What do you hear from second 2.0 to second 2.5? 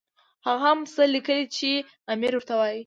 امیر